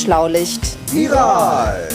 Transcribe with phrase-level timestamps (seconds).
[0.00, 0.76] das Schlaulicht.
[0.92, 1.88] Viral!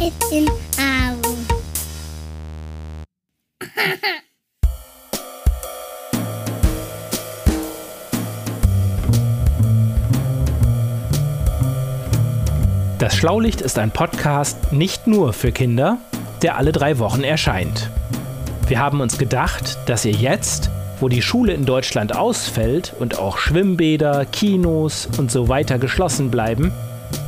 [0.00, 0.48] It's in
[0.78, 1.46] Aachen.
[12.98, 15.98] Das Schlaulicht ist ein Podcast nicht nur für Kinder,
[16.42, 17.90] der alle drei Wochen erscheint.
[18.68, 23.38] Wir haben uns gedacht, dass ihr jetzt, wo die Schule in Deutschland ausfällt und auch
[23.38, 26.72] Schwimmbäder, Kinos und so weiter geschlossen bleiben,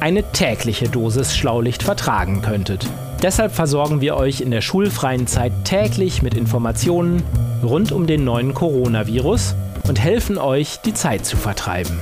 [0.01, 2.87] eine tägliche Dosis Schlaulicht vertragen könntet.
[3.23, 7.23] Deshalb versorgen wir euch in der schulfreien Zeit täglich mit Informationen
[7.63, 9.55] rund um den neuen Coronavirus
[9.87, 12.01] und helfen euch, die Zeit zu vertreiben.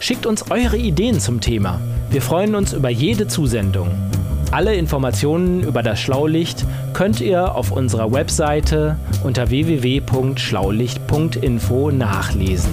[0.00, 1.80] Schickt uns eure Ideen zum Thema.
[2.10, 3.90] Wir freuen uns über jede Zusendung.
[4.50, 12.72] Alle Informationen über das Schlaulicht könnt ihr auf unserer Webseite unter www.schlaulicht.info nachlesen.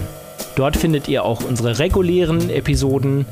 [0.55, 3.25] Dort findet ihr auch unsere regulären Episoden,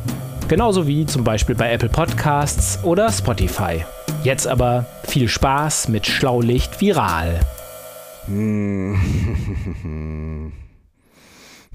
[0.50, 3.86] genauso wie zum Beispiel bei Apple Podcasts oder Spotify.
[4.24, 7.40] Jetzt aber viel Spaß mit Schlaulicht Viral.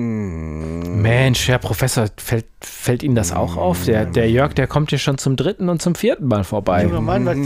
[1.50, 3.84] Herr Professor, fällt, fällt Ihnen das auch auf?
[3.84, 6.84] Der, der Jörg, der kommt hier schon zum dritten und zum vierten Mal vorbei.
[6.84, 7.38] Junger Mann, was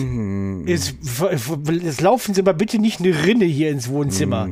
[0.71, 0.97] ist,
[1.83, 4.49] jetzt laufen Sie mal bitte nicht eine Rinne hier ins Wohnzimmer.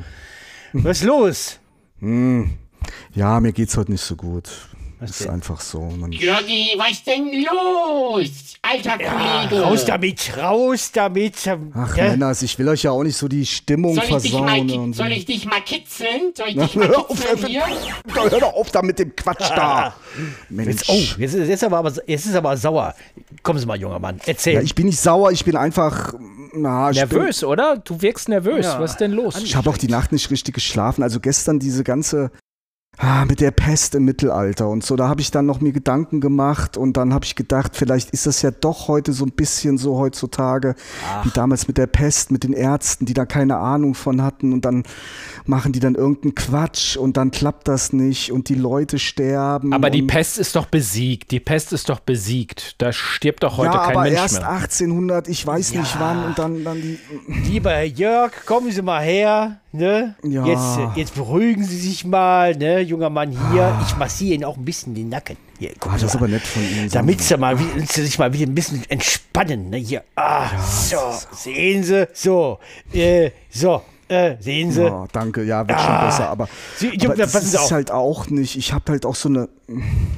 [0.73, 1.59] Was ist los?
[3.14, 4.50] Ja, mir geht's heute nicht so gut.
[4.99, 5.31] Was ist denn?
[5.31, 5.81] einfach so.
[5.81, 8.29] Man, Jörgi, was denn los?
[8.61, 9.61] Alter Kollege.
[9.61, 11.35] Raus damit, raus damit.
[11.73, 12.09] Ach, Ja?
[12.11, 14.71] Männers, ich will euch ja auch nicht so die Stimmung soll ich, mal, versauen.
[14.71, 15.03] und so.
[15.03, 16.33] soll ich dich mal kitzeln?
[16.35, 17.63] Soll ich dich mal Hör auf, kitzeln hier?
[18.13, 19.93] hör doch auf da mit dem Quatsch da.
[20.49, 20.69] Mensch.
[20.69, 22.95] Jetzt, oh, jetzt ist, jetzt, aber, aber, jetzt ist aber sauer.
[23.43, 24.53] Kommen Sie mal, junger Mann, erzähl.
[24.55, 26.13] Ja, ich bin nicht sauer, ich bin einfach.
[26.53, 27.77] Na, ich bin- Nervös, oder?
[27.77, 28.66] Du wirkst nervös.
[28.66, 28.79] Ja.
[28.79, 29.35] Was ist denn los?
[29.43, 31.03] Ich habe auch die Nacht nicht richtig geschlafen.
[31.03, 32.31] Also gestern diese ganze
[32.97, 36.22] ah, mit der Pest im Mittelalter und so, da habe ich dann noch mir Gedanken
[36.22, 39.78] gemacht und dann habe ich gedacht, vielleicht ist das ja doch heute so ein bisschen
[39.78, 40.75] so heutzutage
[41.23, 44.66] wie damals mit der Pest, mit den Ärzten, die da keine Ahnung von hatten und
[44.66, 44.84] dann
[45.45, 49.73] machen die dann irgendeinen Quatsch und dann klappt das nicht und die Leute sterben.
[49.73, 51.31] Aber die Pest ist doch besiegt.
[51.31, 52.81] Die Pest ist doch besiegt.
[52.81, 54.50] Da stirbt doch heute ja, kein aber Mensch erst mehr.
[54.50, 57.00] 1800, ich weiß nicht wann und dann, dann die.
[57.28, 59.59] Lieber Herr Jörg, kommen Sie mal her.
[59.75, 60.16] Ne?
[60.24, 60.46] Ja.
[60.46, 63.78] Jetzt, jetzt beruhigen Sie sich mal, ne, junger Mann hier.
[63.86, 65.38] Ich massiere Ihnen auch ein bisschen den Nacken.
[65.59, 66.19] Hier, guck Ah, das ist mal.
[66.22, 66.90] aber nett von Ihnen.
[66.90, 69.69] Damit Sie mal Sie sich mal wieder ein bisschen entspannen.
[69.69, 69.78] Ne?
[69.78, 70.03] Hier.
[70.16, 70.97] Ah, so,
[71.31, 72.08] sehen Sie.
[72.14, 72.59] So,
[72.94, 74.83] äh, so, äh, sehen Sie.
[74.83, 77.71] Ja, danke, ja, wird schon besser, aber, Sie- ja, aber das ist auf.
[77.71, 78.55] halt auch nicht.
[78.57, 79.49] Ich habe halt auch so eine.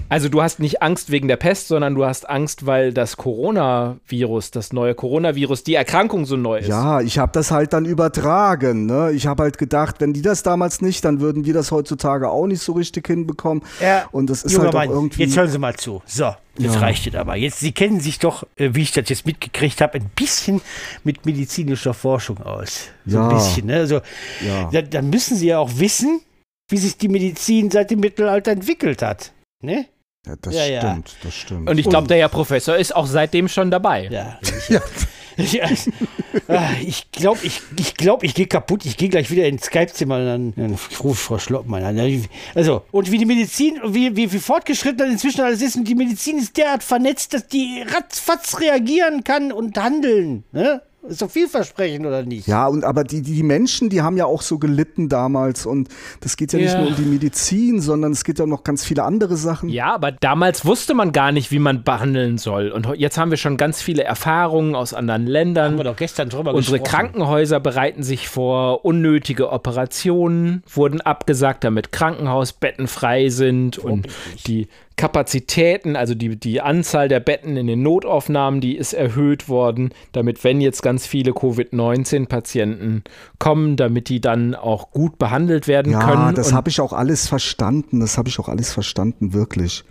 [0.10, 4.52] Also du hast nicht Angst wegen der Pest, sondern du hast Angst, weil das Coronavirus,
[4.52, 6.68] das neue Coronavirus, die Erkrankung so neu ist.
[6.68, 8.86] Ja, ich habe das halt dann übertragen.
[8.86, 9.12] Ne?
[9.12, 12.48] Ich habe halt gedacht, wenn die das damals nicht, dann würden wir das heutzutage auch
[12.48, 13.64] nicht so richtig hinbekommen.
[13.82, 15.24] Ja, Und das ist halt auch Mann, irgendwie.
[15.24, 16.02] Jetzt hören Sie mal zu.
[16.06, 16.80] So, jetzt Ja.
[16.82, 17.36] reicht es aber.
[17.36, 20.62] Jetzt, Sie kennen sich doch, äh, wie ich das jetzt mitgekriegt habe, ein bisschen
[21.04, 22.90] mit medizinischer Forschung aus.
[23.06, 23.28] So Ja.
[23.30, 23.66] ein bisschen.
[23.68, 23.76] Ne?
[23.78, 24.02] Also,
[24.46, 24.70] Ja.
[24.72, 26.22] dann, dann müssen Sie ja auch wissen,
[26.70, 29.32] wie sich die Medizin seit dem Mittelalter entwickelt hat.
[29.64, 29.86] Ne?
[30.26, 30.82] ja, das Ja, ja.
[30.82, 31.70] stimmt, das stimmt.
[31.70, 34.08] Und ich glaube, der Herr Professor ist auch seitdem schon dabei.
[34.12, 34.38] Ja.
[34.70, 34.82] ja.
[36.48, 38.86] Ah, ich glaube, ich, ich, glaub, ich gehe kaputt.
[38.86, 42.28] Ich gehe gleich wieder ins Skype-Zimmer und dann, dann rufe ich Frau Schloppmann an.
[42.56, 45.96] Also, und wie die Medizin, wie, wie, wie fortgeschritten das inzwischen alles ist, und die
[45.96, 50.44] Medizin ist derart vernetzt, dass die ratzfatz reagieren kann und handeln.
[50.52, 50.82] Ne?
[51.10, 52.48] Ist doch vielversprechend, oder nicht?
[52.48, 55.66] ja, und aber die, die Menschen, die haben ja auch so gelitten damals.
[55.66, 55.90] Und
[56.22, 56.80] das geht ja nicht Ja.
[56.82, 59.70] nur um die Medizin, sondern es geht ja um noch ganz viele andere Sachen.
[59.70, 62.70] Ja, aber damals wusste man gar nicht, wie man behandeln soll.
[62.72, 65.78] Und jetzt haben wir schon ganz viele Erfahrungen aus anderen Haben wir Ländern.
[65.78, 66.98] doch gestern drüber Unsere gesprochen.
[66.98, 68.86] Krankenhäuser bereiten sich vor.
[68.86, 73.78] Unnötige Operationen wurden abgesagt, damit Krankenhausbetten frei sind.
[73.78, 74.08] Und
[74.48, 74.68] die
[74.98, 80.44] Kapazitäten, also die, die Anzahl der Betten in den Notaufnahmen, die ist erhöht worden, damit,
[80.44, 83.04] wenn jetzt ganz viele Covid-19-Patienten
[83.40, 86.36] kommen, damit die dann auch gut behandelt werden Ja, können.
[86.36, 88.00] das Und habe ich auch alles verstanden.
[88.00, 89.84] Das habe ich auch alles verstanden, wirklich.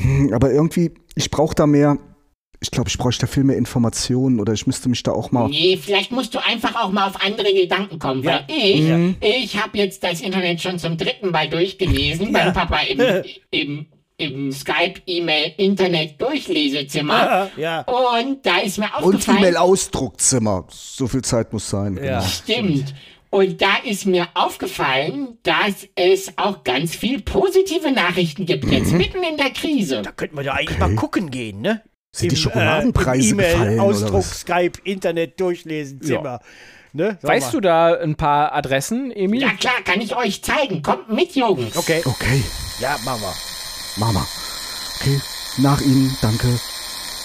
[0.00, 1.98] Hm, Aber irgendwie, ich brauche da mehr.
[2.60, 5.48] Ich glaube, ich bräuchte da viel mehr Informationen oder ich müsste mich da auch mal.
[5.48, 8.88] Nee, vielleicht musst du einfach auch mal auf andere Gedanken kommen, weil ich,
[9.20, 13.00] ich habe jetzt das Internet schon zum dritten Mal durchgelesen, beim Papa im,
[13.50, 13.86] im,
[14.22, 17.50] im Skype, E-Mail, Internet Durchlesezimmer.
[17.56, 17.82] Ja.
[17.82, 20.66] Und da ist mir Und aufgefallen, E-Mail-Ausdruckzimmer.
[20.70, 21.96] So viel Zeit muss sein.
[21.96, 22.02] Ja.
[22.02, 22.22] Genau.
[22.22, 22.94] Stimmt.
[23.30, 29.22] Und da ist mir aufgefallen, dass es auch ganz viel positive Nachrichten gibt, jetzt mitten
[29.22, 30.02] in der Krise.
[30.02, 31.82] Da könnten wir ja eigentlich mal gucken gehen, ne?
[32.14, 34.40] Sind die Im, Schokoladenpreise äh, im gefallen, E-Mail, oder Ausdruck, was?
[34.40, 36.40] Skype, Internet, Durchlesen, Zimmer.
[36.92, 37.16] Ne?
[37.22, 37.52] Weißt mal.
[37.52, 39.40] du da ein paar Adressen, Emil?
[39.40, 40.82] Ja klar, kann ich euch zeigen.
[40.82, 41.74] Kommt mit, Jungs.
[41.74, 42.02] Okay.
[42.04, 42.42] Okay,
[42.80, 43.51] Ja, machen wir.
[43.96, 44.26] Mama.
[45.00, 45.20] Okay,
[45.58, 46.58] nach Ihnen, danke.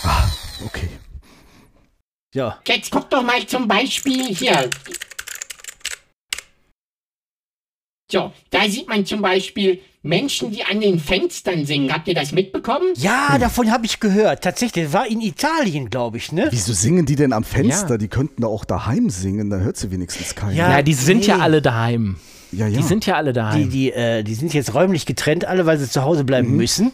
[0.03, 0.27] Ah,
[0.65, 0.89] okay.
[2.33, 2.59] Ja.
[2.67, 4.69] Jetzt guckt doch mal zum Beispiel hier.
[8.11, 11.91] So, da sieht man zum Beispiel Menschen, die an den Fenstern singen.
[11.91, 12.93] Habt ihr das mitbekommen?
[12.95, 14.43] Ja, davon habe ich gehört.
[14.43, 16.47] Tatsächlich, das war in Italien, glaube ich, ne?
[16.51, 17.91] Wieso singen die denn am Fenster?
[17.91, 17.97] Ja.
[17.97, 20.53] Die könnten doch auch daheim singen, dann hört sie wenigstens keiner.
[20.53, 20.69] Ja.
[20.71, 21.43] Ja, die sind ja nee.
[21.43, 22.17] alle daheim.
[22.51, 22.67] Ja.
[22.67, 22.77] ja.
[22.77, 23.69] Die sind ja alle Die, daheim.
[23.69, 26.91] die, äh, die sind jetzt räumlich getrennt, alle, weil sie zu Hause bleiben müssen.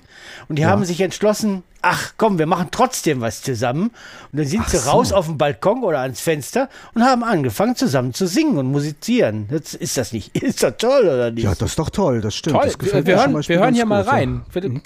[0.49, 3.91] Und die haben sich entschlossen, ach komm, wir machen trotzdem was zusammen.
[4.31, 4.89] Und dann sind Ach sie so.
[4.91, 9.47] raus auf den Balkon oder ans Fenster und haben angefangen zusammen zu singen und musizieren.
[9.49, 10.35] Das, ist das nicht?
[10.41, 11.43] Ist das toll oder nicht?
[11.43, 12.55] ja, das ist doch toll, das stimmt.
[12.55, 14.17] Toll, das wir, gefällt wir mir zum hören, wir hören hier mal gut, ja.
[14.17, 14.41] rein.
[14.53, 14.81] Bitte.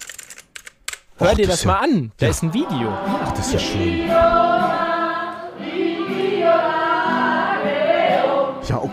[1.19, 2.11] Hör dir das das ja- mal an.
[2.17, 2.89] Da ist ein Video.
[2.89, 4.96] Ach, das ist ja schön.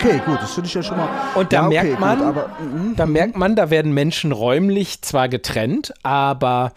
[0.05, 1.09] Okay, gut, das finde ich ja schon mal.
[1.35, 2.97] Und da ja, okay, merkt man, Gut, aber, mhm.
[2.97, 6.73] da merkt man, da werden Menschen räumlich zwar getrennt, aber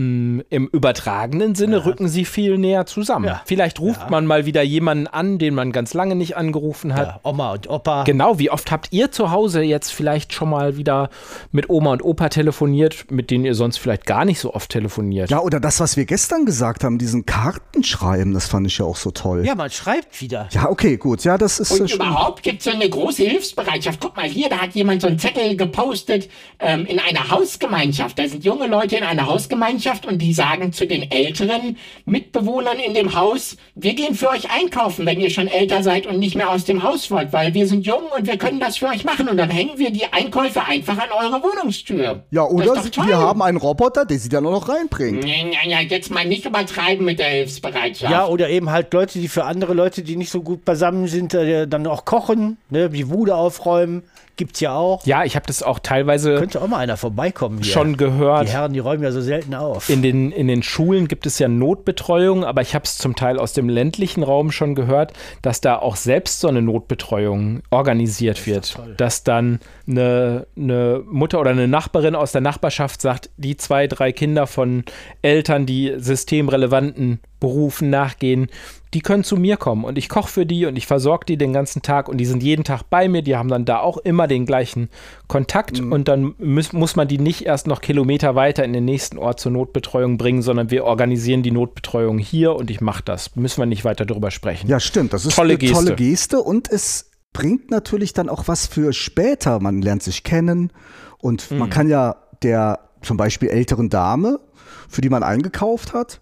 [0.00, 3.26] mh, im übertragenen Sinne rücken sie viel näher zusammen.
[3.26, 3.42] Ja.
[3.44, 7.06] Vielleicht ruft man mal wieder jemanden an, den man ganz lange nicht angerufen hat.
[7.06, 8.04] ja, Oma und Opa.
[8.04, 11.10] Genau, wie oft habt ihr zu Hause jetzt vielleicht schon mal wieder
[11.52, 15.30] mit Oma und Opa telefoniert, mit denen ihr sonst vielleicht gar nicht so oft telefoniert?
[15.30, 18.96] ja, oder das, was wir gestern gesagt haben, diesen Kartenschreiben, das fand ich ja auch
[18.96, 19.44] so toll.
[19.44, 20.48] Ja, man schreibt wieder.
[20.52, 21.24] Ja, okay, gut.
[21.24, 24.00] Ja, das ist Und äh, überhaupt gibt es so eine große Hilfsbereitschaft.
[24.00, 28.18] Guck mal hier, da hat jemand so einen Zettel gepostet ähm, in einer Hausgemeinschaft.
[28.18, 32.94] Da sind junge Leute in einer Hausgemeinschaft und die sagen zu den älteren Mitbewohnern in
[32.94, 36.50] dem Haus, wir gehen für euch einkaufen, wenn ihr schon älter seid und nicht mehr
[36.50, 39.28] aus dem Haus wollt, weil wir sind jung und wir können das für euch machen.
[39.28, 42.24] Und dann hängen wir die Einkäufe einfach an eure Wohnungstür.
[42.30, 43.06] Ja, Das oder ist doch toll.
[43.08, 45.24] wir haben einen Roboter, der sie dann auch noch reinbringt.
[45.24, 45.34] Ja,
[45.66, 48.10] ja, jetzt mal nicht übertreiben mit der Hilfsbereitschaft.
[48.10, 51.34] Ja, oder eben halt Leute, die für andere Leute, die nicht so gut beisammen sind,
[51.34, 54.02] äh, dann auch kochen, ne, die Bude aufräumen.
[54.40, 55.04] Gibt's ja auch.
[55.04, 57.70] Ja, ich habe das auch teilweise Könnte auch mal einer vorbeikommen hier.
[57.74, 58.48] schon gehört.
[58.48, 59.90] Die Herren, die räumen ja so selten auf.
[59.90, 63.38] In den, in den Schulen gibt es ja Notbetreuung, aber ich habe es zum Teil
[63.38, 68.78] aus dem ländlichen Raum schon gehört, dass da auch selbst so eine Notbetreuung organisiert wird.
[68.96, 74.10] Dass dann eine, eine Mutter oder eine Nachbarin aus der Nachbarschaft sagt, die zwei, drei
[74.12, 74.84] Kinder von
[75.20, 78.48] Eltern, die systemrelevanten Berufen nachgehen,
[78.92, 81.52] die können zu mir kommen und ich koche für die und ich versorge die den
[81.52, 84.26] ganzen Tag und die sind jeden Tag bei mir, die haben dann da auch immer
[84.28, 84.88] den gleichen
[85.28, 89.16] Kontakt und dann muss, muss man die nicht erst noch Kilometer weiter in den nächsten
[89.16, 93.36] Ort zur Notbetreuung bringen, sondern wir organisieren die Notbetreuung hier und ich mache das.
[93.36, 94.68] Müssen wir nicht weiter darüber sprechen.
[94.68, 95.12] Ja, stimmt.
[95.12, 95.74] Das ist Tolle eine Geste.
[95.74, 99.60] tolle Geste und es bringt natürlich dann auch was für später.
[99.60, 100.72] Man lernt sich kennen
[101.18, 101.58] und Mhm.
[101.58, 104.40] man kann ja der zum Beispiel älteren Dame,
[104.88, 106.20] für die man eingekauft hat,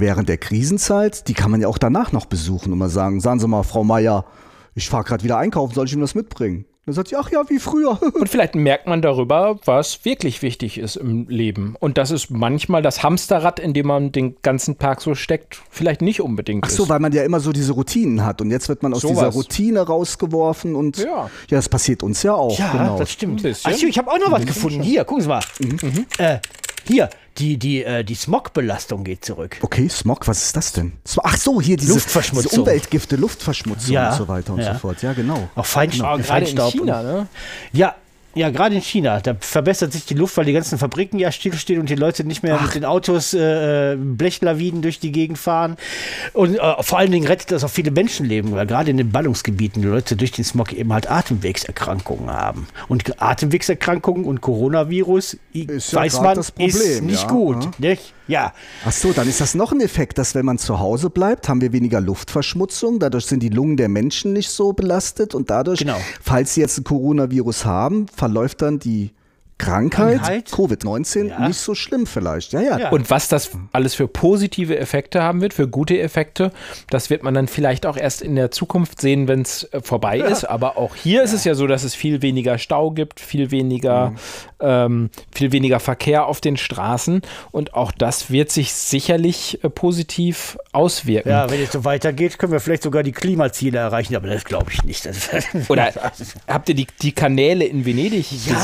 [0.00, 3.40] während der Krisenzeit, die kann man ja auch danach noch besuchen und mal sagen, sagen
[3.40, 4.24] Sie mal, Frau Meier,
[4.74, 6.64] ich fahre gerade wieder einkaufen, soll ich Ihnen das mitbringen?
[6.86, 8.00] Dann sagt sie, ach ja, wie früher.
[8.14, 11.76] Und vielleicht merkt man darüber, was wirklich wichtig ist im Leben.
[11.78, 16.00] Und das ist manchmal das Hamsterrad, in dem man den ganzen Tag so steckt, vielleicht
[16.00, 16.88] nicht unbedingt Ach so, ist.
[16.88, 19.16] weil man ja immer so diese Routinen hat und jetzt wird man aus Sowas.
[19.18, 21.04] dieser Routine rausgeworfen und Ja.
[21.04, 22.58] ja, das passiert uns ja auch.
[22.58, 22.98] Ja, genau.
[22.98, 23.40] das stimmt.
[23.40, 23.70] Ein bisschen.
[23.70, 24.80] Ach so, ich habe auch noch was gefunden.
[24.80, 25.42] Hier, gucken Sie mal.
[26.16, 26.38] Äh,
[26.88, 27.08] hier,
[27.38, 29.58] die, die, äh, die Smogbelastung geht zurück.
[29.62, 30.92] Okay, Smog, was ist das denn?
[31.22, 32.50] Ach so, hier diese, Luftverschmutzung.
[32.50, 34.72] diese Umweltgifte, Luftverschmutzung Ja, und so weiter und ja.
[34.72, 35.02] so fort.
[35.02, 35.48] Ja, genau.
[35.54, 36.06] Auch Feinstaub.
[36.06, 37.28] Aber gerade in Feinstaub China, ne?
[37.72, 37.94] Ja,
[38.38, 39.20] ja, gerade in China.
[39.20, 42.42] Da verbessert sich die Luft, weil die ganzen Fabriken ja stillstehen und die Leute nicht
[42.42, 45.76] mehr mit den Autos äh, Blechlawinen durch die Gegend fahren.
[46.32, 49.82] Und äh, vor allen Dingen rettet das auch viele Menschenleben, weil gerade in den Ballungsgebieten
[49.82, 52.68] die Leute durch den Smog eben halt Atemwegserkrankungen haben.
[52.86, 57.64] Und Atemwegserkrankungen und Coronavirus, ja weiß man, das ist nicht ja, gut.
[57.64, 57.90] ja.
[57.90, 58.14] Nicht?
[58.28, 58.52] Ja.
[58.84, 61.60] Ach so, dann ist das noch ein Effekt, dass wenn man zu Hause bleibt, haben
[61.60, 62.98] wir weniger Luftverschmutzung.
[63.00, 65.96] Dadurch sind die Lungen der Menschen nicht so belastet und dadurch, Genau.
[66.22, 69.10] falls sie jetzt ein Coronavirus haben, verläuft dann die
[69.58, 70.48] Krankheit, Krankheit?
[70.48, 71.46] Covid-19 Ja.
[71.46, 72.52] nicht so schlimm vielleicht.
[72.52, 72.78] Ja, ja.
[72.78, 72.88] Ja.
[72.90, 76.52] Und was das alles für positive Effekte haben wird, für gute Effekte,
[76.90, 80.44] das wird man dann vielleicht auch erst in der Zukunft sehen, wenn es vorbei ist.
[80.44, 84.14] Aber auch hier ist es ja so, dass es viel weniger Stau gibt, viel weniger,
[84.60, 87.22] ähm, viel weniger Verkehr auf den Straßen.
[87.50, 91.28] Und auch das wird sich sicherlich äh, positiv auswirken.
[91.30, 94.70] Ja, wenn es so weitergeht, können wir vielleicht sogar die Klimaziele erreichen, aber das glaube
[94.72, 95.08] ich nicht.
[95.68, 95.92] Oder
[96.48, 98.54] habt ihr die, die Kanäle in Venedig gesehen?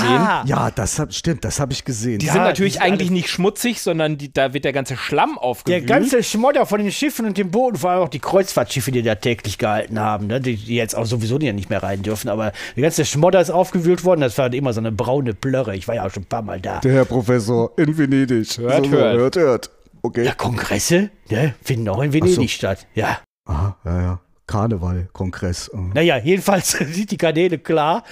[0.46, 2.18] Ja, das hab, stimmt, das habe ich gesehen.
[2.18, 4.96] Die Ja, sind die natürlich sind eigentlich nicht schmutzig, sondern die, da wird der ganze
[4.98, 5.86] Schlamm Der aufgewühlt.
[5.86, 9.14] ganze Schmodder von den Schiffen und dem Booten, vor allem auch die Kreuzfahrtschiffe, die da
[9.14, 12.82] täglich gehalten haben, ne, die, die jetzt auch sowieso nicht mehr rein dürfen, aber der
[12.82, 15.74] ganze Schmodder ist aufgewühlt worden, das war immer so eine braune Plörre.
[15.74, 16.80] Ich war ja auch schon ein paar Mal da.
[16.80, 18.58] Der Herr Professor in Venedig.
[18.58, 19.16] Hört, so, hört.
[19.16, 19.70] hört, hört.
[20.02, 20.24] Okay.
[20.24, 22.46] Ja, Kongresse, ne, finden auch in Venedig so.
[22.46, 22.86] statt.
[22.94, 23.20] Ja.
[23.46, 24.20] Aha, ja, ja.
[24.46, 25.68] Karneval, Kongress.
[25.68, 25.90] äh.
[25.94, 28.04] Naja, jedenfalls sind die Kanäle klar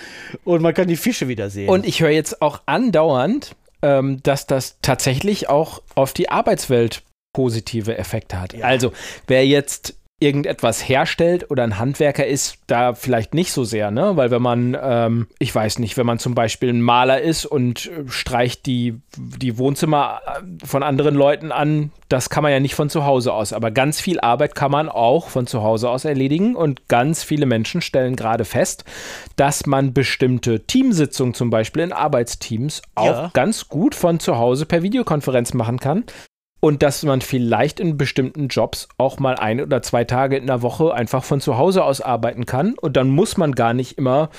[0.44, 1.68] und man kann die Fische wieder sehen.
[1.68, 7.96] Und ich höre jetzt auch andauernd, ähm, dass das tatsächlich auch auf die Arbeitswelt positive
[7.96, 8.54] Effekte hat.
[8.62, 8.92] Also,
[9.26, 14.16] wer jetzt irgendetwas herstellt oder ein Handwerker ist, da vielleicht nicht so sehr, ne?
[14.16, 17.86] Weil wenn man, ähm, ich weiß nicht, wenn man zum Beispiel ein Maler ist und
[17.86, 22.74] äh, streicht die, die Wohnzimmer äh, von anderen Leuten an, das kann man ja nicht
[22.74, 23.52] von zu Hause aus.
[23.52, 27.46] Aber ganz viel Arbeit kann man auch von zu Hause aus erledigen und ganz viele
[27.46, 28.84] Menschen stellen gerade fest,
[29.36, 33.30] dass man bestimmte Teamsitzungen zum Beispiel in Arbeitsteams auch Ja.
[33.34, 36.04] ganz gut von zu Hause per Videokonferenz machen kann.
[36.64, 40.62] Und dass man vielleicht in bestimmten Jobs auch mal ein oder zwei Tage in der
[40.62, 42.74] Woche einfach von zu Hause aus arbeiten kann.
[42.80, 44.30] Und dann muss man gar nicht immer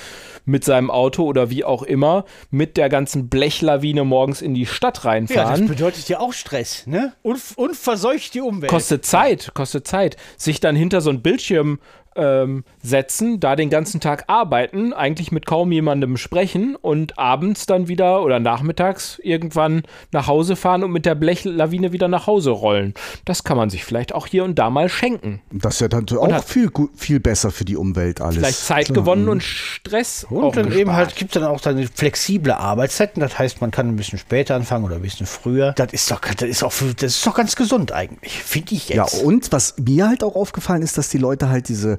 [0.46, 4.96] mit seinem Auto oder wie auch immer mit der ganzen Blechlawine morgens in die Stadt
[4.96, 5.68] ja, das reinfahren.
[5.68, 7.12] bedeutet ja auch Stress, ne?
[7.20, 8.70] Und, und verseucht die Umwelt.
[8.70, 10.16] kostet Zeit, kostet Zeit.
[10.38, 11.78] Sich dann hinter so einen Bildschirm
[12.16, 17.88] ähm, setzen, da den ganzen Tag arbeiten, eigentlich mit kaum jemandem sprechen und abends dann
[17.88, 22.94] wieder oder nachmittags irgendwann nach Hause fahren und mit der Blechlawine wieder nach Hause rollen.
[23.24, 25.40] Das kann man sich vielleicht auch hier und da mal schenken.
[25.52, 28.36] Das ist ja dann auch hat- viel, viel besser für die Umwelt alles.
[28.36, 28.94] Vielleicht Zeit Klar.
[28.96, 30.80] gewonnen und Stress auch Und dann gespart.
[30.80, 33.20] eben halt gibt dann auch dann flexible Arbeitszeiten.
[33.20, 35.72] Das heißt, man kann ein bisschen später anfangen oder ein bisschen früher.
[35.72, 39.04] Das ist doch, das ist auch, das ist doch ganz gesund eigentlich, finde ich Ja,
[39.04, 39.22] jetzt.
[39.22, 41.98] und was mir halt auch aufgefallen ist, dass die Leute halt diese,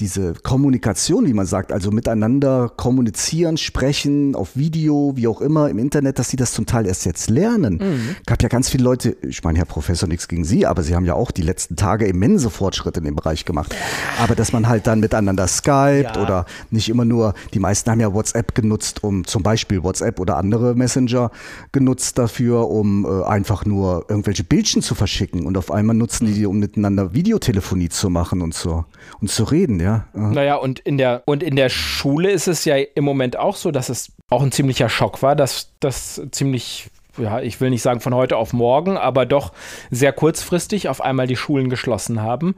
[0.00, 5.78] diese Kommunikation, wie man sagt, also miteinander kommunizieren, sprechen, auf Video, wie auch immer, im
[5.78, 7.80] Internet, dass sie das zum Teil erst jetzt lernen.
[8.26, 11.04] Gab ja ganz viele Leute, ich meine, Herr Professor, nichts gegen Sie, aber Sie haben
[11.04, 13.74] ja auch die letzten Tage immense Fortschritte in dem Bereich gemacht.
[14.22, 16.22] Aber dass man halt dann miteinander skypt Ja.
[16.22, 20.36] oder nicht immer nur, die meisten haben ja WhatsApp genutzt, um zum Beispiel WhatsApp oder
[20.38, 21.30] andere Messenger
[21.72, 26.32] genutzt dafür, um äh, einfach nur irgendwelche Bildchen zu verschicken und auf einmal nutzen die
[26.32, 28.84] die, um miteinander Videotelefonie zu machen und so
[29.20, 29.89] und zu reden, ja.
[30.14, 33.56] Äh, Naja, und in, der, und in der Schule ist es ja im Moment auch
[33.56, 37.82] so, dass es auch ein ziemlicher Schock war, dass das ziemlich, ja, ich will nicht
[37.82, 39.52] sagen von heute auf morgen, aber doch
[39.90, 42.54] sehr kurzfristig auf einmal die Schulen geschlossen haben.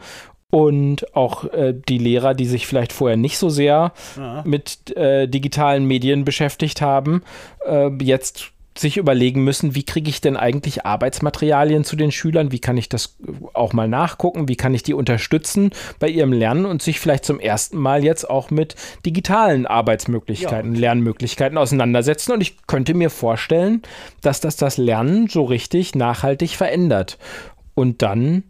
[0.50, 3.92] Und auch äh, die Lehrer, die sich vielleicht vorher nicht so sehr
[4.44, 7.22] mit äh, digitalen Medien beschäftigt haben,
[7.66, 12.58] äh, jetzt sich überlegen müssen, wie kriege ich denn eigentlich Arbeitsmaterialien zu den Schülern, wie
[12.58, 13.16] kann ich das
[13.52, 17.40] auch mal nachgucken, wie kann ich die unterstützen bei ihrem Lernen und sich vielleicht zum
[17.40, 22.32] ersten Mal jetzt auch mit digitalen Arbeitsmöglichkeiten, Lernmöglichkeiten auseinandersetzen.
[22.32, 23.82] Und ich könnte mir vorstellen,
[24.22, 27.18] dass das das Lernen so richtig nachhaltig verändert.
[27.74, 28.44] Und dann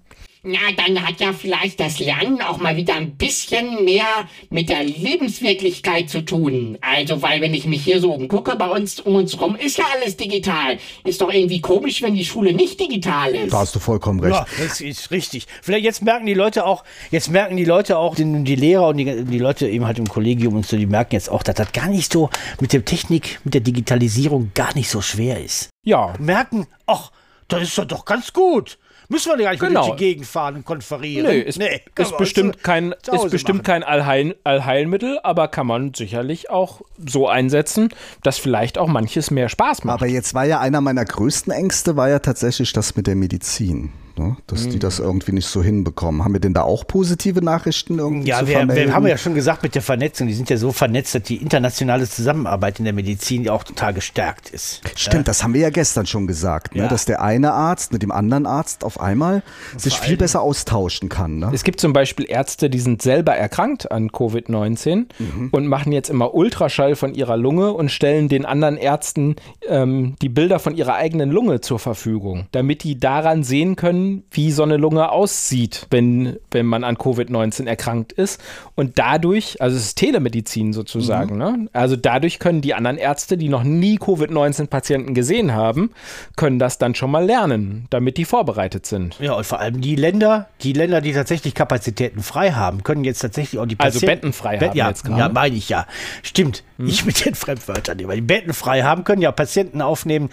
[0.45, 4.05] Na, dann hat ja vielleicht das Lernen auch mal wieder ein bisschen mehr
[4.51, 6.79] mit der Lebenswirklichkeit zu tun.
[6.81, 9.85] Also, weil wenn ich mich hier so umgucke, bei uns um uns rum ist ja
[9.95, 10.79] alles digital.
[11.05, 13.53] Ist doch irgendwie komisch, wenn die Schule nicht digital ist.
[13.53, 14.35] Da hast du vollkommen recht.
[14.35, 15.47] Ja, das ist richtig.
[15.63, 16.83] Vielleicht jetzt merken die Leute auch,
[17.13, 20.09] jetzt merken die Leute auch, die, die Lehrer und die, die Leute eben halt im
[20.09, 22.31] Kollegium und so, die merken jetzt auch, dass das gar nicht so
[22.61, 25.71] mit der Technik, mit der Digitalisierung gar nicht so schwer ist.
[25.85, 27.13] ja, Merken, ach,
[27.47, 28.79] das ist doch doch ganz gut.
[29.13, 29.85] Müssen wir gar nicht Genau.
[29.87, 31.27] durch die Gegend fahren und konferieren.
[31.27, 31.69] Nö, ist, kann
[32.07, 33.63] ist man bestimmt zu- kein, ist bestimmt machen.
[33.65, 37.91] kein Allheil, Allheilmittel, aber kann man sicherlich auch so einsetzen,
[38.23, 39.95] dass vielleicht auch manches mehr Spaß macht.
[40.01, 43.93] Aber jetzt war ja einer meiner größten Ängste, war ja tatsächlich das mit der Medizin.
[44.23, 44.37] Ne?
[44.47, 46.25] Dass die das irgendwie nicht so hinbekommen.
[46.25, 48.87] Haben wir denn da auch positive Nachrichten irgendwie Ja, zu wir, vermelden?
[48.89, 51.37] wir haben ja schon gesagt mit der Vernetzung, die sind ja so vernetzt, dass die
[51.37, 54.81] internationale Zusammenarbeit in der Medizin ja auch total gestärkt ist.
[54.97, 56.83] Stimmt, das haben wir ja gestern schon gesagt, ne?
[56.83, 56.89] Ja.
[56.89, 59.43] dass der eine Arzt mit dem anderen Arzt auf einmal
[59.77, 61.39] sich viel besser austauschen kann.
[61.39, 61.51] Ne?
[61.53, 65.07] Es gibt zum Beispiel Ärzte, die sind selber erkrankt an Covid-19
[65.51, 69.37] und machen jetzt immer Ultraschall von ihrer Lunge und stellen den anderen Ärzten
[69.69, 74.53] ähm, die Bilder von ihrer eigenen Lunge zur Verfügung, damit die daran sehen können, wie
[74.53, 78.41] so eine Lunge aussieht, wenn, wenn man an Covid-19 erkrankt ist.
[78.75, 81.69] Und dadurch, also es ist Telemedizin sozusagen, ne?
[81.73, 85.91] also dadurch können die anderen Ärzte, die noch nie Covid-19-Patienten gesehen haben,
[86.37, 89.19] können das dann schon mal lernen, damit die vorbereitet sind.
[89.21, 93.21] Ja, und vor allem die Länder, die Länder, die tatsächlich Kapazitäten frei haben, können jetzt
[93.21, 95.21] tatsächlich auch die Also Patienten- bettenfrei Bet- haben ja, jetzt gerade.
[95.21, 95.87] Ja, meine ich ja.
[96.23, 96.65] Stimmt.
[96.85, 97.97] Ich mit den Fremdwörtern.
[97.97, 100.31] Die Betten frei haben, können ja Patienten aufnehmen,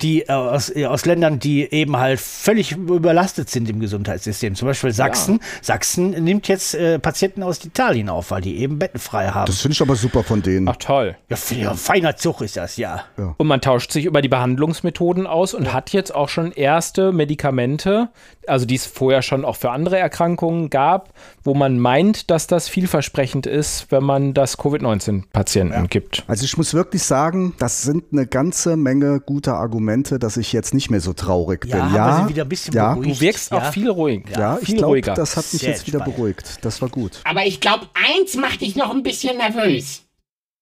[0.00, 2.76] die äh, aus, äh, aus Ländern, die eben halt völlig
[3.10, 4.54] überlastet sind im Gesundheitssystem.
[4.54, 5.40] Zum Beispiel Sachsen.
[5.62, 9.46] Sachsen nimmt jetzt äh, Patienten aus Italien auf, weil die eben Betten frei haben.
[9.46, 10.68] Das finde ich aber super von denen.
[10.68, 11.16] Ach toll.
[11.28, 13.02] ja, feiner Zug ist das, ja.
[13.36, 18.10] Und man tauscht sich über die Behandlungsmethoden aus und hat jetzt auch schon erste Medikamente,
[18.46, 21.12] also die es vorher schon auch für andere Erkrankungen gab,
[21.42, 26.22] wo man meint, dass das vielversprechend ist, wenn man das Covid-19-Patienten gibt.
[26.28, 30.74] Also ich muss wirklich sagen, das sind eine ganze Menge guter Argumente, dass ich jetzt
[30.74, 31.82] nicht mehr so traurig Ja, bin.
[31.84, 33.20] haben wir Ja, sie wieder ein bisschen ja, beruhigt.
[33.20, 33.58] Du wirkst ja.
[33.58, 34.22] auch viel ruhig.
[34.36, 35.14] ja, ich viel glaube, ruhiger.
[35.14, 36.16] das hat mich Sehr jetzt wieder entspannt.
[36.16, 36.58] beruhigt.
[36.62, 37.20] Das war gut.
[37.24, 40.04] Aber ich glaube, eins macht dich noch ein bisschen nervös.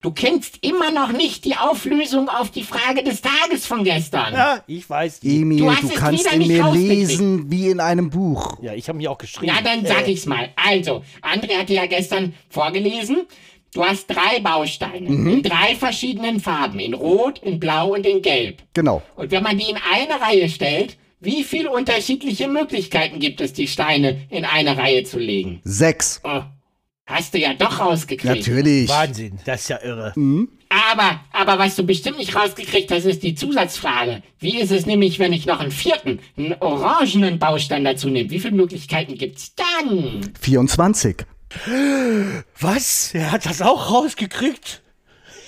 [0.01, 4.33] Du kennst immer noch nicht die Auflösung auf die Frage des Tages von gestern.
[4.33, 5.23] Ja, ich weiß.
[5.25, 5.35] nicht.
[5.41, 8.59] Emil, Du du, hast es kannst wieder in nicht mir lesen wie in einem Buch.
[8.63, 9.53] Ja, ich habe mich auch geschrieben.
[9.53, 10.51] Ja, dann sag ich's mal.
[10.55, 13.27] Also, André hat dir ja gestern vorgelesen.
[13.75, 16.79] Du hast drei Bausteine in drei verschiedenen Farben.
[16.79, 18.63] In Rot, in Blau und in Gelb.
[18.75, 19.03] Genau.
[19.17, 23.67] Und wenn man die in eine Reihe stellt, wie viele unterschiedliche Möglichkeiten gibt es, die
[23.67, 25.61] Steine in eine Reihe zu legen?
[25.65, 26.21] Sechs.
[26.25, 26.43] Oh,
[27.07, 28.37] hast du ja doch rausgekriegt.
[28.37, 28.89] Natürlich.
[28.89, 30.13] Wahnsinn, das ist ja irre.
[30.69, 34.23] Aber, aber was du bestimmt nicht rausgekriegt hast, ist die Zusatzfrage.
[34.39, 38.31] Wie ist es nämlich, wenn ich noch einen vierten, einen orangenen Baustein dazu nehme?
[38.31, 40.21] Wie viele Möglichkeiten gibt's dann?
[40.41, 41.17] 24.
[42.61, 43.15] Was?
[43.15, 44.83] Er hat das auch rausgekriegt?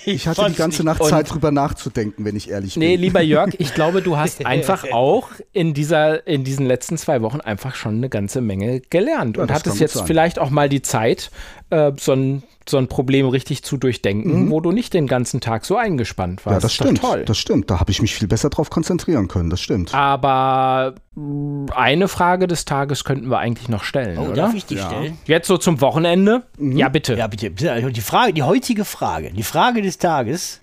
[0.07, 3.01] Ich hatte die ganze nicht- Nacht Zeit drüber nachzudenken, wenn ich ehrlich Nee, bin.
[3.03, 7.41] lieber Jörg, ich glaube, du hast einfach auch in, dieser, in diesen letzten zwei Wochen
[7.41, 10.07] einfach schon eine ganze Menge gelernt Ja, und hattest jetzt sein.
[10.07, 11.31] vielleicht auch mal die Zeit,
[11.71, 15.65] äh, so, ein, so ein Problem richtig zu durchdenken, wo du nicht den ganzen Tag
[15.65, 16.47] so eingespannt warst.
[16.47, 16.53] Mhm.
[16.57, 17.01] Ja, das doch stimmt.
[17.01, 17.25] toll.
[17.25, 17.71] Das stimmt.
[17.71, 19.51] Da habe ich mich viel besser drauf konzentrieren können.
[19.51, 19.93] Das stimmt.
[19.95, 24.35] Aber mh, eine Frage des Tages könnten wir eigentlich noch stellen, Oh, oder?
[24.35, 25.19] darf ich die stellen?
[25.25, 26.43] Jetzt so zum Wochenende?
[26.59, 26.77] Mhm.
[26.77, 27.15] Ja, bitte.
[27.15, 27.51] Ja, bitte.
[27.51, 27.73] bitte.
[27.73, 30.61] Also Die Frage, die heutige Frage, die Frage des Tages.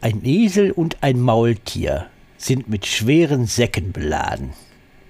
[0.00, 2.06] Ein Esel und ein Maultier
[2.38, 4.50] sind mit schweren Säcken beladen.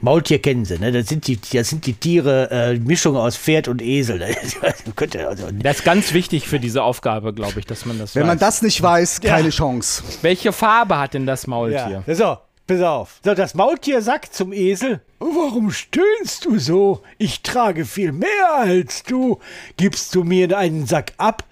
[0.03, 0.93] Maultier kennen sie, ne?
[0.93, 4.23] Das sind die, das sind die Tiere, äh, Mischung aus Pferd und Esel.
[5.27, 8.29] Also, Das ist ganz wichtig für diese Aufgabe, glaube ich, dass man das Wenn weiß.
[8.29, 10.03] man das nicht weiß, keine Chance.
[10.23, 12.03] Welche Farbe hat denn das Maultier?
[12.07, 12.15] Ja.
[12.15, 13.21] So, pass auf.
[13.25, 17.03] So, das Maultier sagt zum Esel: Warum stöhnst du so?
[17.19, 19.39] Ich trage viel mehr als du.
[19.77, 21.45] Gibst du mir einen Sack ab,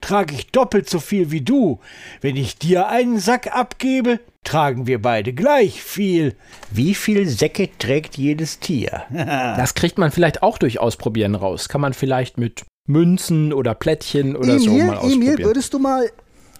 [0.00, 1.80] trage ich doppelt so viel wie du.
[2.20, 6.34] Wenn ich dir einen Sack abgebe, tragen wir beide gleich viel.
[6.70, 9.02] Wie viel Säcke trägt jedes Tier?
[9.62, 11.68] Das kriegt man vielleicht auch durch Ausprobieren raus.
[11.68, 15.44] Kann man vielleicht mit Münzen oder Plättchen oder so mal ausprobieren.
[15.44, 16.10] würdest du mal,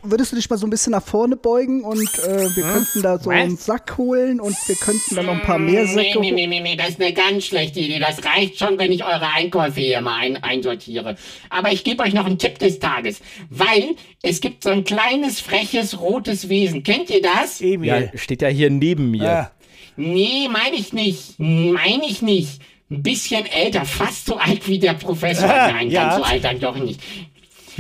[0.02, 3.18] würdest du dich mal so ein bisschen nach vorne beugen und äh, wir könnten da
[3.18, 3.36] so Was?
[3.36, 6.34] einen Sack holen und wir könnten dann noch ein paar mehr Nee, Säcke nee, holen.
[6.34, 7.98] nee, nee, nee, das ist eine ganz schlechte Idee.
[7.98, 11.16] Das reicht schon, wenn ich eure Einkäufe hier mal ein, einsortiere.
[11.50, 13.20] Aber ich gebe euch noch einen Tipp des Tages.
[13.50, 16.82] Weil es gibt so ein kleines, freches, rotes Wesen.
[16.82, 17.60] Kennt ihr das?
[17.60, 17.88] Emil.
[18.12, 19.22] Ja, steht ja hier neben mir.
[19.24, 19.50] Ja.
[19.96, 21.38] Nee, meine ich nicht.
[21.38, 22.60] Meine ich nicht.
[22.90, 25.46] Ein bisschen älter, fast so alt wie der Professor.
[25.48, 26.02] Nein, Ja.
[26.10, 27.00] ganz so alt dann doch nicht.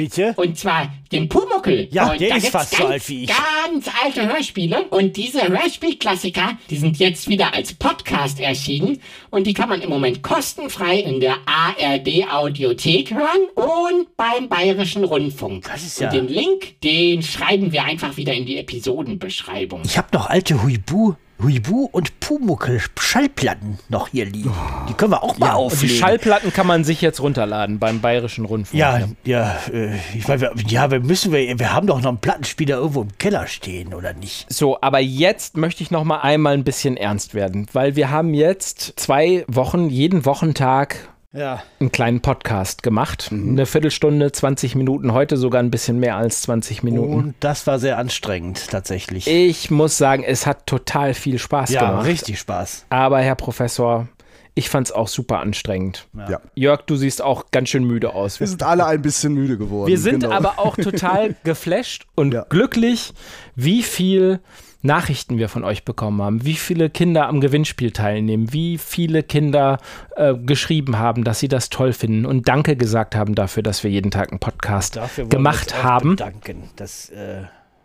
[0.04, 0.34] Bitte?
[0.36, 1.88] Und zwar den Pumuckel.
[1.92, 3.28] Ja, und der ist fast so ganz, alt wie ich.
[3.30, 4.84] Ganz alte Hörspiele.
[4.90, 9.00] Und diese Hörspielklassiker, die sind jetzt wieder als Podcast erschienen.
[9.30, 15.04] Und die kann man im Moment kostenfrei in der ARD Audiothek hören und beim Bayerischen
[15.04, 15.66] Rundfunk.
[15.70, 19.82] Das ist ja- Und den Link, den schreiben wir einfach wieder in die Episodenbeschreibung.
[19.84, 24.52] Ich habe noch alte Huibu, Huibu und Pumuckel Schallplatten noch hier liegen.
[24.88, 25.96] Die können wir auch mal Und die auflegen.
[25.96, 28.78] Schallplatten kann man sich jetzt runterladen beim Bayerischen Rundfunk.
[28.78, 32.18] Ja, ja, äh, ich weiß, wir- ja, wir müssen wir, wir haben doch noch einen
[32.18, 34.46] Plattenspieler irgendwo im Keller stehen, oder nicht?
[34.52, 38.34] So, aber jetzt möchte ich noch mal einmal ein bisschen ernst werden, weil wir haben
[38.34, 40.96] jetzt zwei Wochen, jeden Wochentag
[41.32, 41.62] Ja.
[41.80, 43.28] einen kleinen Podcast gemacht.
[43.32, 47.14] Eine Viertelstunde, 20 Minuten, heute sogar ein bisschen mehr als 20 Minuten.
[47.14, 49.26] Und das war sehr anstrengend, tatsächlich.
[49.26, 52.06] Ich muss sagen, es hat total viel Spaß ja, gemacht.
[52.06, 52.84] richtig Spaß.
[52.90, 54.08] Aber Herr Professor,
[54.54, 56.06] ich fand es auch super anstrengend.
[56.28, 56.40] Ja.
[56.54, 58.38] Jörg, du siehst auch ganz schön müde aus.
[58.38, 59.88] Wir sind alle ein bisschen müde geworden.
[59.88, 60.34] Wir sind genau.
[60.34, 62.44] aber auch total geflasht und Ja.
[62.50, 63.14] glücklich,
[63.56, 64.40] wie viel
[64.82, 69.78] Nachrichten wir von euch bekommen haben, wie viele Kinder am Gewinnspiel teilnehmen, wie viele Kinder
[70.16, 73.90] äh, geschrieben haben, dass sie das toll finden und Danke gesagt haben dafür, dass wir
[73.90, 76.10] jeden Tag einen Podcast Dafür wollen wir gemacht haben.
[76.16, 76.70] Bedanken.
[76.76, 77.42] Das äh,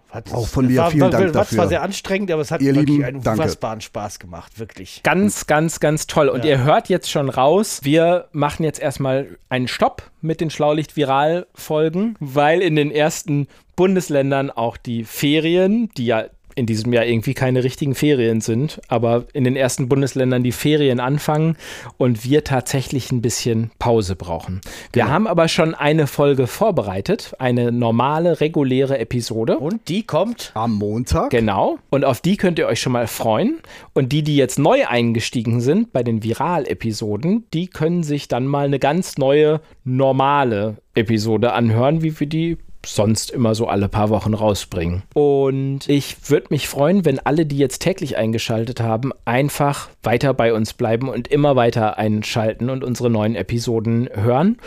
[0.09, 1.57] hat Auch von mir war, vielen war, Dank war dafür.
[1.57, 3.41] zwar sehr anstrengend, aber es hat Ihr wirklich Lieben, einen danke.
[3.41, 5.01] unfassbaren Spaß gemacht, wirklich.
[5.03, 6.29] Ganz, ganz, ganz toll.
[6.29, 12.15] Und ihr hört jetzt schon raus, wir machen jetzt erstmal einen Stopp mit den Schlaulicht-Viral-Folgen,
[12.19, 16.25] weil in den ersten Bundesländern auch die Ferien, die ja
[16.57, 20.99] in diesem Jahr irgendwie keine richtigen Ferien sind, aber in den ersten Bundesländern die Ferien
[20.99, 21.55] anfangen
[21.97, 24.61] und wir tatsächlich ein bisschen Pause brauchen.
[24.91, 29.59] Wir haben aber schon eine Folge vorbereitet, eine normale, reguläre Episode.
[29.59, 30.51] Und die kommt.
[30.55, 31.29] am Montag.
[31.29, 31.77] Genau.
[31.91, 33.59] Und auf die könnt ihr euch schon mal freuen.
[33.93, 38.65] Und die, die jetzt neu eingestiegen sind bei den Viral-Episoden, die können sich dann mal
[38.65, 44.33] eine ganz neue, normale Episode anhören, wie wir die sonst immer so alle paar Wochen
[44.33, 45.03] rausbringen.
[45.13, 50.53] Und ich würde mich freuen, wenn alle, die jetzt täglich eingeschaltet haben, einfach weiter bei
[50.53, 54.57] uns bleiben und immer weiter einschalten und unsere neuen Episoden hören.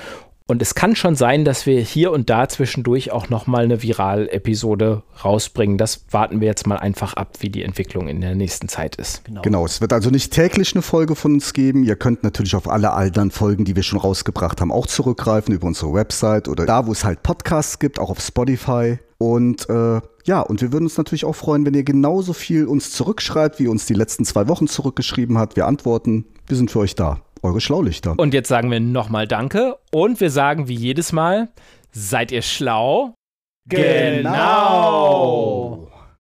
[0.51, 5.05] Und es kann schon sein, dass wir hier und da zwischendurch auch nochmal eine Viral-Episode
[5.25, 5.79] rausbringen.
[5.79, 9.25] Das warten wir jetzt mal einfach ab, wie die Entwicklung in der nächsten Zeit ist.
[9.25, 9.43] Genau.
[9.43, 11.85] genau, es wird also nicht täglich eine Folge von uns geben.
[11.85, 15.69] Ihr könnt natürlich auf alle anderen Folgen, die wir schon rausgebracht haben, auch zurückgreifen über
[15.69, 18.99] unsere Website oder da, wo es halt Podcasts gibt, auch auf Spotify.
[19.19, 22.91] Und äh, ja, und wir würden uns natürlich auch freuen, wenn ihr genauso viel uns
[22.91, 25.55] zurückschreibt, wie uns die letzten zwei Wochen zurückgeschrieben hat.
[25.55, 26.25] Wir antworten.
[26.49, 28.15] Wir sind für euch da eure Schlaulichter.
[28.19, 31.49] Und jetzt sagen wir nochmal Danke und wir sagen wie jedes Mal,
[31.93, 33.15] seid ihr schlau?
[33.69, 34.31] Genau.